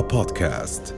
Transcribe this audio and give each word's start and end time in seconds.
بودكاست. 0.00 0.94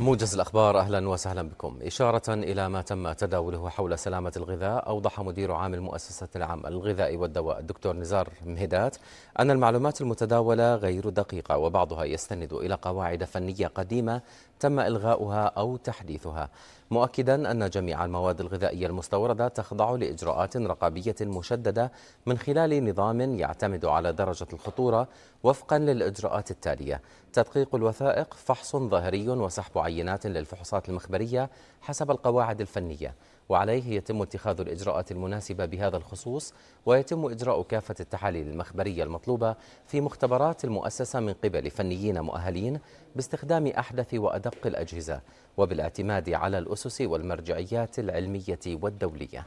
موجز 0.00 0.34
الأخبار 0.34 0.78
أهلا 0.78 1.08
وسهلا 1.08 1.42
بكم. 1.48 1.78
إشارة 1.82 2.34
إلى 2.34 2.68
ما 2.68 2.82
تم 2.82 3.12
تداوله 3.12 3.68
حول 3.68 3.98
سلامة 3.98 4.32
الغذاء 4.36 4.88
أوضح 4.88 5.20
مدير 5.20 5.52
عام 5.52 5.74
المؤسسة 5.74 6.28
العامة 6.36 6.70
للغذاء 6.70 7.16
والدواء 7.16 7.60
الدكتور 7.60 7.96
نزار 7.96 8.28
مهدات 8.46 8.96
أن 9.38 9.50
المعلومات 9.50 10.00
المتداولة 10.00 10.74
غير 10.74 11.08
دقيقة 11.08 11.58
وبعضها 11.58 12.04
يستند 12.04 12.52
إلى 12.52 12.74
قواعد 12.74 13.24
فنية 13.24 13.66
قديمة 13.66 14.20
تم 14.60 14.80
إلغاؤها 14.80 15.44
أو 15.44 15.76
تحديثها. 15.76 16.48
مؤكدا 16.90 17.50
أن 17.50 17.70
جميع 17.70 18.04
المواد 18.04 18.40
الغذائية 18.40 18.86
المستوردة 18.86 19.48
تخضع 19.48 19.90
لإجراءات 19.90 20.56
رقابية 20.56 21.14
مشددة 21.20 21.92
من 22.26 22.38
خلال 22.38 22.84
نظام 22.90 23.20
يعتمد 23.20 23.84
على 23.84 24.12
درجة 24.12 24.46
الخطورة 24.52 25.08
وفقا 25.42 25.78
للإجراءات 25.78 26.50
التالية. 26.50 27.02
تدقيق 27.32 27.74
الوثائق 27.74 28.34
فحص 28.34 28.76
ظاهري 28.76 29.28
وسحب 29.28 29.78
عينات 29.78 30.26
للفحوصات 30.26 30.88
المخبرية 30.88 31.50
حسب 31.80 32.10
القواعد 32.10 32.60
الفنية. 32.60 33.14
وعليه 33.48 33.96
يتم 33.96 34.22
اتخاذ 34.22 34.60
الإجراءات 34.60 35.12
المناسبة 35.12 35.64
بهذا 35.64 35.96
الخصوص 35.96 36.54
ويتم 36.86 37.26
إجراء 37.26 37.62
كافة 37.62 37.94
التحاليل 38.00 38.48
المخبرية 38.48 39.04
المطلوبة 39.04 39.56
في 39.86 40.00
مختبرات 40.00 40.64
المؤسسة 40.64 41.20
من 41.20 41.32
قبل 41.32 41.70
فنيين 41.70 42.20
مؤهلين 42.20 42.80
باستخدام 43.16 43.66
أحدث 43.66 44.14
وأدق 44.14 44.66
الأجهزة 44.66 45.20
وبالاعتماد 45.56 46.30
على 46.30 46.58
الأسس 46.58 47.00
والمرجعيات 47.00 47.98
العلمية 47.98 48.58
والدولية. 48.66 49.46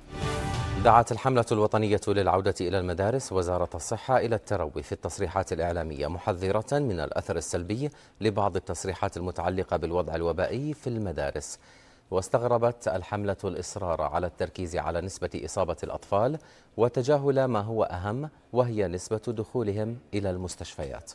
دعت 0.84 1.12
الحملة 1.12 1.46
الوطنية 1.52 2.02
للعودة 2.08 2.56
إلى 2.62 2.80
المدارس 2.80 3.32
وزارة 3.32 3.70
الصحة 3.76 4.18
إلى 4.18 4.36
التروي 4.36 4.84
في 4.84 4.92
التصريحات 4.92 5.54
الإعلامية 5.54 6.08
محذرة 6.08 6.80
من 6.80 7.00
الأثر 7.00 7.38
السلبي 7.38 7.90
لبعض 8.22 8.56
التصريحات 8.56 9.18
المتعلقة 9.18 9.78
بالوضع 9.78 10.16
الوبائي 10.16 10.74
في 10.74 10.88
المدارس. 10.88 11.60
واستغربت 12.12 12.88
الحملة 12.88 13.38
الإصرار 13.44 14.02
على 14.02 14.28
التركيز 14.28 14.76
على 14.76 15.02
نسبة 15.02 15.42
إصابة 15.46 15.76
الأطفال 15.84 16.38
وتجاهل 16.78 17.46
ما 17.46 17.62
هو 17.62 17.84
أهم 17.84 18.30
وهي 18.54 18.88
نسبة 18.88 19.22
دخولهم 19.28 19.98
إلى 20.14 20.30
المستشفيات. 20.30 21.12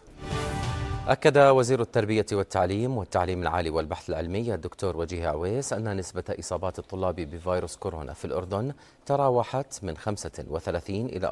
أكد 1.09 1.39
وزير 1.39 1.81
التربية 1.81 2.27
والتعليم 2.33 2.97
والتعليم 2.97 3.43
العالي 3.43 3.71
والبحث 3.71 4.11
العلمي 4.11 4.55
الدكتور 4.55 4.97
وجيه 4.97 5.29
عويس 5.29 5.73
أن 5.73 5.97
نسبة 5.97 6.25
إصابات 6.39 6.79
الطلاب 6.79 7.17
بفيروس 7.17 7.77
كورونا 7.77 8.13
في 8.13 8.25
الأردن 8.25 8.73
تراوحت 9.07 9.85
من 9.85 9.97
35 9.97 11.07
إلى 11.07 11.27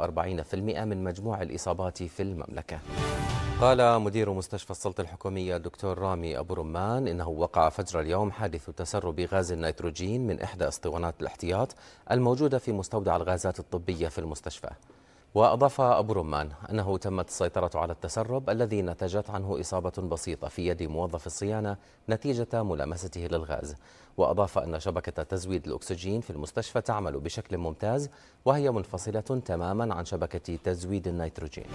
40% 0.51 0.55
من 0.55 1.05
مجموع 1.05 1.43
الإصابات 1.43 2.03
في 2.03 2.23
المملكة. 2.23 2.79
قال 3.61 4.01
مدير 4.01 4.33
مستشفى 4.33 4.71
السلطة 4.71 5.01
الحكومية 5.01 5.57
الدكتور 5.57 5.99
رامي 5.99 6.39
أبو 6.39 6.55
رمان 6.55 7.09
إنه 7.09 7.29
وقع 7.29 7.69
فجر 7.69 8.01
اليوم 8.01 8.33
حادث 8.33 8.71
تسرب 8.71 9.21
غاز 9.21 9.53
النيتروجين 9.53 10.27
من 10.27 10.41
إحدى 10.41 10.69
أسطوانات 10.69 11.15
الاحتياط 11.21 11.75
الموجودة 12.11 12.59
في 12.59 12.73
مستودع 12.73 13.17
الغازات 13.17 13.59
الطبية 13.59 14.09
في 14.09 14.19
المستشفى. 14.19 14.71
وأضاف 15.35 15.81
أبو 15.81 16.13
رمان 16.13 16.51
أنه 16.71 16.99
تمت 16.99 17.29
السيطرة 17.29 17.71
على 17.75 17.93
التسرب 17.93 18.51
الذي 18.51 18.83
نتجت 18.83 19.31
عنه 19.31 19.61
إصابة 19.61 20.03
بسيطة 20.03 20.49
في 20.49 20.67
يد 20.67 20.83
موظف 20.83 21.27
الصيانة 21.27 21.77
نتيجة 22.09 22.63
ملامسته 22.63 23.21
للغاز. 23.21 23.75
وأضاف 24.17 24.59
أن 24.59 24.81
شبكة 24.81 25.23
تزويد 25.23 25.67
الأكسجين 25.67 26.21
في 26.21 26.31
المستشفى 26.31 26.81
تعمل 26.81 27.21
بشكل 27.21 27.59
ممتاز 27.59 28.11
وهي 28.45 28.71
منفصلة 28.71 29.21
تماما 29.21 29.95
عن 29.95 30.05
شبكة 30.05 30.57
تزويد 30.65 31.09
النيتروجين. 31.09 31.67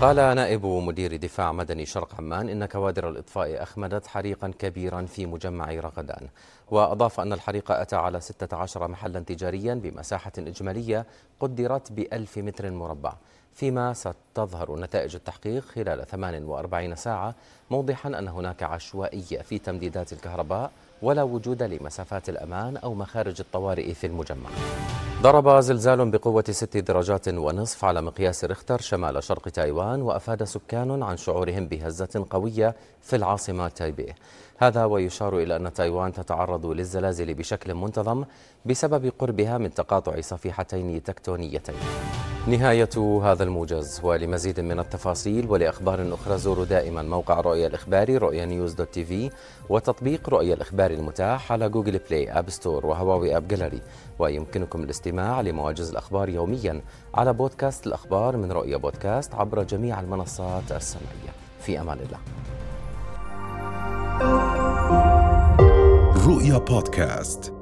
قال 0.00 0.16
نائب 0.16 0.66
مدير 0.66 1.16
دفاع 1.16 1.52
مدني 1.52 1.86
شرق 1.86 2.14
عمان 2.18 2.48
إن 2.48 2.66
كوادر 2.66 3.08
الإطفاء 3.08 3.62
أخمدت 3.62 4.06
حريقا 4.06 4.52
كبيرا 4.58 5.02
في 5.02 5.26
مجمع 5.26 5.70
رغدان. 5.70 6.28
وأضاف 6.70 7.20
أن 7.20 7.32
الحريق 7.32 7.70
أتى 7.70 7.96
على 7.96 8.20
16 8.20 8.88
محلا 8.88 9.20
تجاريا 9.20 9.74
بمساحة 9.74 10.32
إجمالية 10.38 11.06
قدرت 11.40 11.92
بألف 11.92 12.38
متر 12.38 12.70
مربع 12.70 12.87
فيما 13.54 13.92
ستظهر 13.92 14.80
نتائج 14.80 15.14
التحقيق 15.14 15.64
خلال 15.64 16.06
48 16.06 16.94
ساعة 16.94 17.34
موضحا 17.70 18.08
أن 18.08 18.28
هناك 18.28 18.62
عشوائية 18.62 19.42
في 19.42 19.58
تمديدات 19.58 20.12
الكهرباء 20.12 20.70
ولا 21.02 21.22
وجود 21.22 21.62
لمسافات 21.62 22.28
الأمان 22.28 22.76
أو 22.76 22.94
مخارج 22.94 23.40
الطوارئ 23.40 23.94
في 23.94 24.06
المجمع. 24.06 24.50
ضرب 25.22 25.60
زلزال 25.60 26.10
بقوة 26.10 26.44
ست 26.50 26.76
درجات 26.76 27.28
ونصف 27.28 27.84
على 27.84 28.02
مقياس 28.02 28.44
ريختر 28.44 28.80
شمال 28.80 29.22
شرق 29.22 29.48
تايوان 29.48 30.02
وأفاد 30.02 30.44
سكان 30.44 31.02
عن 31.02 31.16
شعورهم 31.16 31.66
بهزة 31.66 32.26
قوية 32.30 32.74
في 33.02 33.16
العاصمة 33.16 33.68
تايبيه. 33.68 34.14
هذا 34.58 34.84
ويشار 34.84 35.38
إلى 35.38 35.56
أن 35.56 35.72
تايوان 35.72 36.12
تتعرض 36.12 36.66
للزلازل 36.66 37.34
بشكل 37.34 37.74
منتظم 37.74 38.24
بسبب 38.66 39.12
قربها 39.18 39.58
من 39.58 39.74
تقاطع 39.74 40.20
صفيحتين 40.20 41.02
تكتونيتين. 41.02 41.74
نهاية 42.48 43.20
هذا 43.22 43.44
الموجز 43.44 44.00
ولمزيد 44.02 44.60
من 44.60 44.78
التفاصيل 44.78 45.50
ولأخبار 45.50 46.14
أخرى 46.14 46.38
زوروا 46.38 46.64
دائما 46.64 47.02
موقع 47.02 47.40
رؤيا 47.40 47.66
الإخباري 47.66 48.16
رؤيا 48.16 48.44
news 48.44 48.72
dot 48.72 48.88
TV 48.92 49.30
وتطبيق 49.68 50.28
رؤيا 50.28 50.54
الإخباري 50.54 50.94
المتاح 50.94 51.52
على 51.52 51.68
Google 51.68 51.98
Play 51.98 52.30
App 52.38 52.50
Store 52.50 52.86
و 52.86 53.36
Huawei 53.36 53.48
AppGallery 53.48 53.80
ويمكنكم 54.18 54.82
الاستماع 54.82 55.40
لمواجز 55.40 55.90
الأخبار 55.90 56.28
يوميا 56.28 56.82
على 57.14 57.32
بودكاست 57.32 57.86
الأخبار 57.86 58.36
من 58.36 58.52
رؤيا 58.52 58.76
بودكاست 58.76 59.34
عبر 59.34 59.62
جميع 59.62 60.00
المنصات 60.00 60.72
السمعية. 60.72 61.32
في 61.60 61.80
أمان 61.80 61.98
الله. 61.98 62.18
رؤيا 66.26 66.58
بودكاست. 66.58 67.57